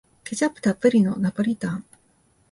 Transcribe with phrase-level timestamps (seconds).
[0.23, 1.85] ケチャップたっぷりのナポリタン